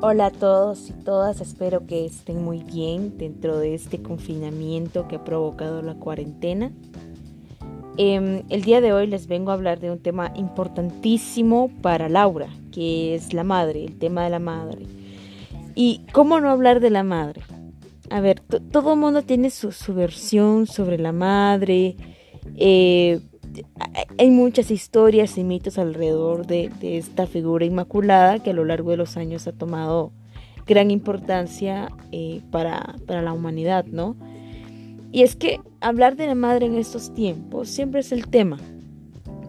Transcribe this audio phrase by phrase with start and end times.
[0.00, 5.16] Hola a todos y todas, espero que estén muy bien dentro de este confinamiento que
[5.16, 6.70] ha provocado la cuarentena.
[7.96, 12.46] Em, el día de hoy les vengo a hablar de un tema importantísimo para Laura,
[12.70, 14.86] que es la madre, el tema de la madre.
[15.74, 17.42] ¿Y cómo no hablar de la madre?
[18.08, 21.96] A ver, todo el mundo tiene su, versión sobre la madre.
[22.54, 23.20] Eh,
[24.18, 28.96] hay muchas historias y mitos alrededor de, esta figura inmaculada que a lo largo de
[28.96, 30.12] los años ha tomado
[30.66, 34.16] gran importancia eh, para, la humanidad, ¿no?
[35.10, 38.58] Y es que hablar de la madre en estos tiempos siempre es el tema.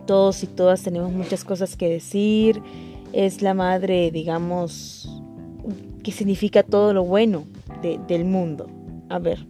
[0.05, 2.61] Todos y todas tenemos muchas cosas que decir.
[3.11, 5.09] Es la madre, digamos,
[6.03, 7.43] que significa todo lo bueno
[7.81, 8.67] del mundo.
[9.09, 9.45] A ver,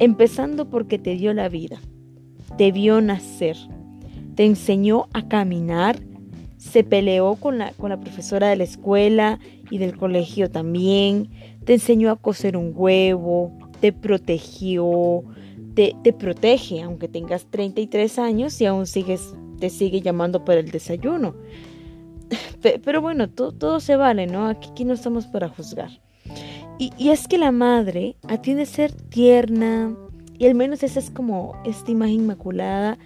[0.00, 1.78] empezando porque te dio la vida
[2.56, 3.56] te vio nacer,
[4.34, 5.98] te enseñó a caminar,
[6.58, 9.38] se peleó con la, con la profesora de la escuela
[9.70, 11.30] y del colegio también,
[11.64, 15.22] te enseñó a coser un huevo, te protegió,
[15.74, 20.70] te, te protege, aunque tengas 33 años y aún sigues, te sigue llamando para el
[20.70, 21.34] desayuno.
[22.84, 24.46] Pero bueno, todo, todo se vale, ¿no?
[24.46, 25.90] Aquí, aquí no estamos para juzgar.
[26.78, 29.94] Y, y, es que la madre a ser tierna,
[30.38, 32.98] y al menos esa es como esta imagen inmaculada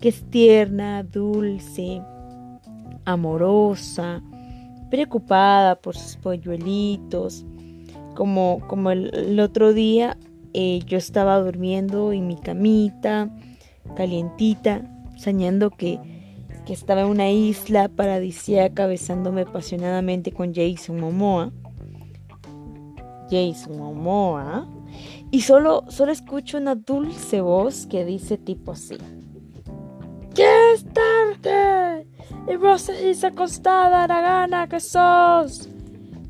[0.00, 2.02] que es tierna, dulce,
[3.04, 4.22] amorosa,
[4.90, 7.44] preocupada por sus polluelitos.
[8.14, 10.16] Como, como el, otro día
[10.52, 13.28] eh, yo estaba durmiendo en mi camita,
[13.96, 14.82] calientita,
[15.16, 15.98] soñando que,
[16.64, 21.50] que estaba en una isla paradisíaca besándome apasionadamente con Jason Momoa.
[23.30, 24.68] Jason Momoa
[25.34, 28.98] y solo, solo escucho una dulce voz que dice tipo así.
[30.32, 32.06] ¿Qué es tarde?
[32.48, 35.68] Y vos seguís acostada, la gana que sos.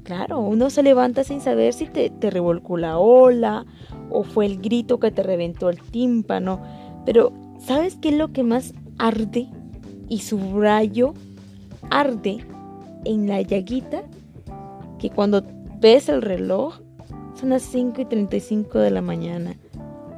[0.04, 3.66] Claro, uno se levanta sin saber si te, te revolcó la ola
[4.08, 6.62] o fue el grito que te reventó el tímpano.
[7.04, 9.48] Pero, ¿sabes qué es lo que más arde?
[10.08, 11.12] Y subrayo,
[11.90, 12.46] arde
[13.04, 14.04] en la llaguita
[14.98, 15.44] que cuando
[15.78, 16.80] ves el reloj
[17.44, 19.54] son las 5 y 35 de la mañana.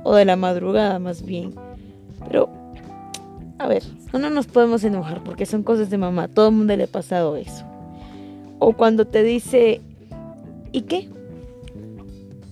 [0.05, 1.55] O de la madrugada más bien.
[2.29, 2.49] Pero,
[3.59, 3.83] a ver,
[4.13, 6.29] no nos podemos enojar porque son cosas de mamá.
[6.29, 7.65] Todo el mundo le ha pasado eso.
[8.61, 9.81] O cuando te dice,
[10.71, 11.09] ¿y qué?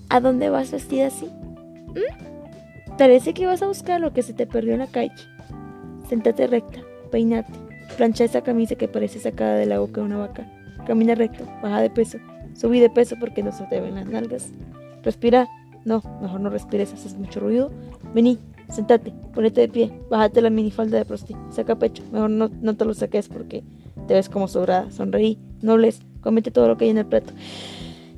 [0.08, 1.26] ¿A dónde vas vestida así?
[1.26, 2.96] ¿Mm?
[2.98, 5.14] Parece que vas a buscar lo que se te perdió en la calle.
[6.08, 6.80] Sentate recta,
[7.12, 7.52] peinate,
[7.96, 10.50] plancha esa camisa que parece sacada de la boca de una vaca.
[10.84, 12.18] Camina recto, baja de peso,
[12.54, 14.50] Subí de peso porque no se te ven las nalgas.
[15.02, 15.48] Respira.
[15.84, 17.70] No, mejor no respires, haces mucho ruido.
[18.14, 18.38] Vení,
[18.70, 22.02] sentate, ponete de pie, bájate la minifalda de prosti, saca pecho.
[22.10, 23.62] Mejor no, no te lo saques porque
[24.06, 24.90] te ves como sobrada.
[24.90, 27.34] Sonreí, no les, comete todo lo que hay en el plato.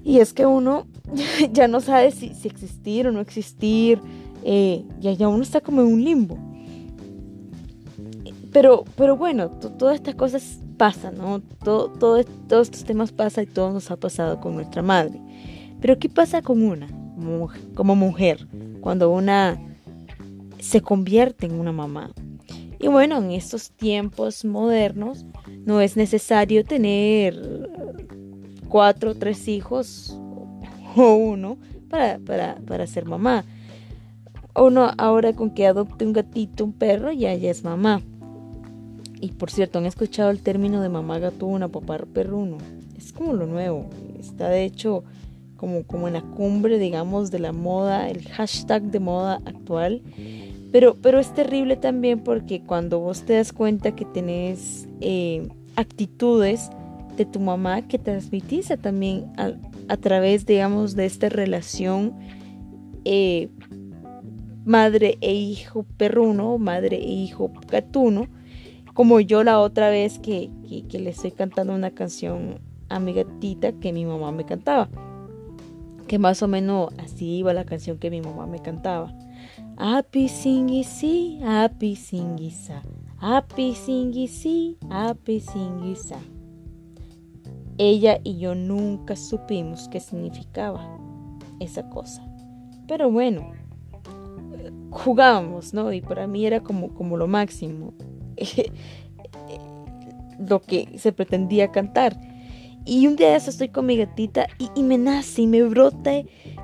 [0.05, 0.87] Y es que uno
[1.53, 4.01] ya no sabe si, existir o no existir.
[4.45, 6.39] Eh, ya uno está como en un limbo.
[8.53, 11.41] Pero, pero bueno, todas estas cosas pasan, ¿no?
[11.63, 15.21] Todo, todo, todos estos temas pasan y todo nos ha pasado con nuestra madre.
[15.81, 16.89] Pero ¿qué pasa con una,
[17.75, 18.47] como mujer,
[18.81, 19.61] cuando una
[20.59, 22.11] se convierte en una mamá?
[22.79, 25.25] Y bueno, en estos tiempos modernos
[25.65, 27.71] no es necesario tener
[28.69, 30.19] cuatro o tres hijos
[30.97, 31.57] o uno
[31.89, 33.45] para, para, para ser mamá.
[34.55, 38.03] Uno ahora con que adopte un gatito, un perro, ya, ya es mamá.
[39.21, 42.59] Y por cierto, ¿han escuchado el término de mamá gatuna, papá perruno?
[42.97, 43.89] Es como lo nuevo.
[44.19, 45.05] Está de hecho
[45.57, 50.03] como, como en la cumbre, digamos, de la moda, el hashtag de moda actual.
[50.73, 56.71] Pero, pero es terrible también porque cuando vos te das cuenta que tenés eh, actitudes
[57.17, 59.33] de tu mamá que transmitís también
[59.89, 62.15] a, través, digamos, de esta relación
[63.05, 63.49] eh,
[64.65, 68.29] madre e hijo perruno, madre e hijo gatuno,
[68.97, 70.51] como yo la otra vez que,
[70.91, 74.89] le estoy cantando una canción a mi gatita que mi mamá me cantaba.
[76.09, 79.13] Que más o menos así iba la canción que mi mamá me cantaba.
[79.77, 82.83] Api singisi, api singisa,
[83.19, 86.17] api singisi, api singisa.
[87.77, 90.99] Ella y yo nunca supimos qué significaba
[91.61, 92.27] esa cosa.
[92.89, 93.53] Pero bueno,
[94.91, 95.93] jugábamos, ¿no?
[95.93, 97.93] Y para mí era como, como lo máximo.
[100.39, 102.19] lo que se pretendía cantar.
[102.85, 106.13] Y un día eso estoy con mi gatita y, me nace y me brota,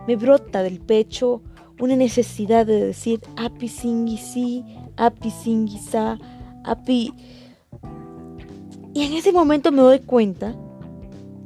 [0.07, 1.43] me brota del pecho
[1.81, 4.65] una necesidad de decir api singisi,
[4.97, 6.17] api singisa,
[6.65, 7.13] api.
[8.95, 10.55] Y en ese momento me doy cuenta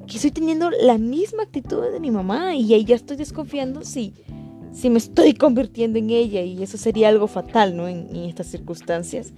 [0.07, 4.13] que estoy teniendo la misma actitud de mi mamá y ahí ya estoy desconfiando si,
[4.73, 7.89] si me estoy convirtiendo en ella y eso sería algo fatal, ¿no?
[7.89, 9.33] En, en estas circunstancias.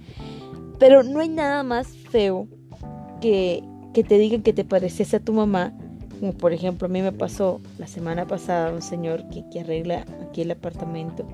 [0.79, 2.47] Pero no hay nada más feo
[3.21, 5.73] que, que te digan que te pareces a tu mamá.
[6.19, 10.05] Como por ejemplo a mí me pasó la semana pasada un señor que, que arregla
[10.21, 11.25] aquí el apartamento.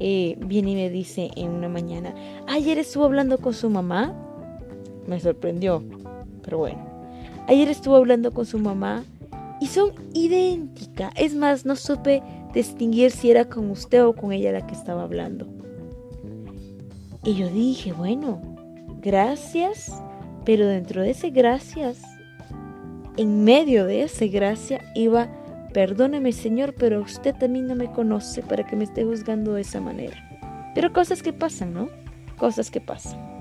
[0.00, 2.14] Eh, viene y me dice en una mañana,
[2.48, 4.14] ayer estuvo hablando con su mamá.
[5.06, 5.82] Me sorprendió,
[6.42, 6.92] pero bueno.
[7.46, 9.04] Ayer estuvo hablando con su mamá
[9.60, 11.12] y son idénticas.
[11.16, 15.02] Es más, no supe distinguir si era con usted o con ella la que estaba
[15.02, 15.46] hablando.
[17.24, 18.51] Y yo dije, bueno,
[19.02, 19.92] gracias,
[20.44, 22.00] pero dentro de ese gracias,
[23.16, 25.28] en medio de ese gracia iba,
[25.72, 29.80] perdóneme Señor, pero usted también no me conoce para que me esté juzgando de esa
[29.80, 30.16] manera.
[30.74, 31.88] Pero cosas que pasan, ¿no?
[32.38, 33.31] Cosas que pasan.